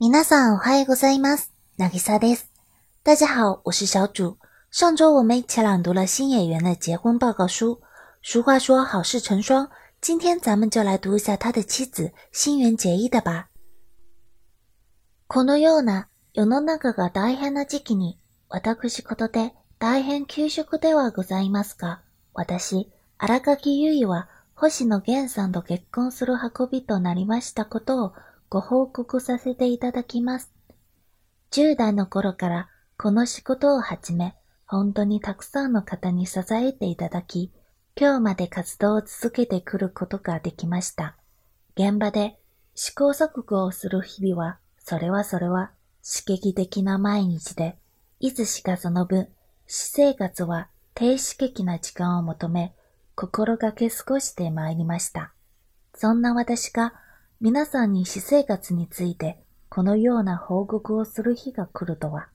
[0.00, 1.52] 皆さんおはようございます。
[1.76, 2.52] なぎさです。
[3.02, 4.38] 大家好，我是小主。
[4.70, 7.80] 上周我们一起朗读了新演员的结婚报告书。
[8.22, 9.68] 俗话说好事成双，
[10.00, 13.48] 今天咱们就来读一下他的妻子新垣结衣的吧。
[15.26, 22.02] このような世の中が大変な時期に、私事で大変給食ではございますが、
[22.34, 22.88] 私、
[23.18, 28.12] 荒垣結衣は星野源さんと結婚する運びとなりましたことを
[28.50, 30.50] ご報告させていただきます。
[31.50, 37.52] 10代の頃からこの仕事を始め、本当にたくさんの方に支えていただき、
[37.94, 41.16] 今日まで活動を続けてくることができました。
[41.76, 42.38] 現場で
[42.74, 47.76] 試行錯誤をする日々は、それはそれは刺激的な毎日で、
[48.18, 49.28] いつしかその分、
[49.66, 52.74] 私生活は低刺激な時間を求め、
[53.14, 55.34] 心がけ過ごしてまいりました。
[55.94, 56.94] そんな私が
[57.40, 59.38] 皆さんに私生活について
[59.68, 62.28] このような報告をする日が来るとは。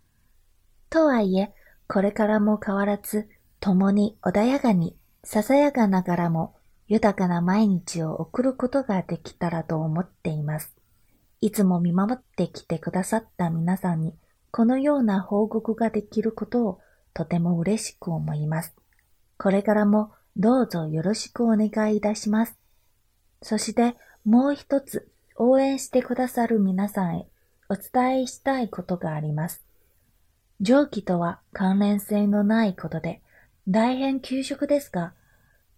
[0.90, 1.54] とはいえ、
[1.88, 3.28] これからも変わらず、
[3.60, 6.56] 共に穏やかに、ささやかながらも
[6.88, 10.74] 豊かな毎日を送ることができたらと思っています。
[11.42, 14.14] いつも見守ってきてくださった皆さんに、
[14.52, 16.80] このような報告ができることを
[17.14, 18.74] とても嬉しく思います。
[19.38, 22.56] これからもどうぞよろしくお願いいたします。
[23.42, 27.28] そしてもう一つ応援してくださる皆さんへ
[27.70, 29.66] お伝えしたいことがあります。
[30.62, 33.22] 蒸気とは関連性のないことで
[33.68, 35.14] 大変給食ですが、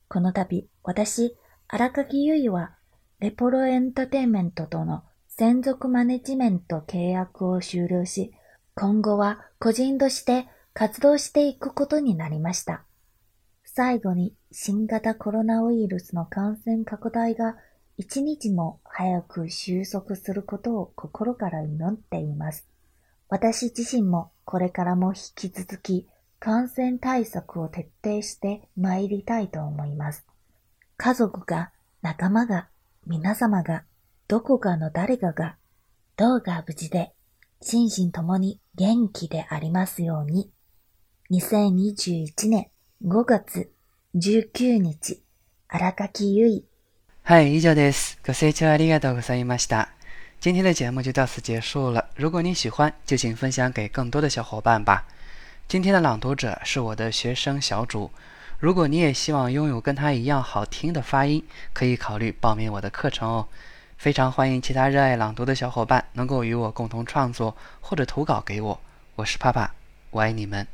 [0.07, 1.35] この度私、
[1.67, 2.75] 荒垣結衣は
[3.19, 8.33] レポロエンターテインメントとの専属マネジメント契約を終了し、
[8.75, 12.83] 今後は個人として活動していくことになりました。
[13.63, 17.55] 最後に新型コロナウイルスの感染拡大が
[17.97, 22.67] 一日も早く収束することを心から祈っています。
[23.29, 26.07] 私自身もこれからも引き続き
[26.39, 30.27] 感染対策を徹底して参りたいと思います。
[30.97, 32.69] 家族が、仲間が、
[33.07, 33.83] 皆様が、
[34.27, 35.57] どこかの誰かが、
[36.17, 37.13] どうか無事で、
[37.61, 40.51] 心身ともに元気でありますように。
[41.31, 42.69] 2021年
[43.03, 43.71] 5月
[44.15, 45.23] 19日、
[45.67, 46.74] 荒垣結衣。
[47.24, 48.18] 嗨，依旧です。
[48.24, 49.88] ご清聴ありがとうございました。
[50.40, 52.06] 今天的节目就到此结束了。
[52.16, 55.04] 如果你喜欢，就请分享给更多的小伙伴吧。
[55.68, 58.10] 今天的朗读者是我的学生小主。
[58.58, 63.48] 如果你也希望拥有跟他一样好听的发音，可以考虑报名我的课程哦。
[63.96, 68.80] 非常欢迎其他热爱朗读的小伙伴能够与我共同创作或者投稿给我。
[69.14, 69.70] 我是帕帕，
[70.10, 70.66] 我爱你们。